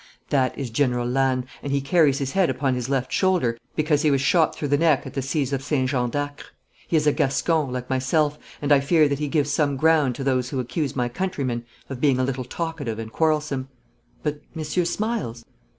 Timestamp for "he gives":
9.19-9.51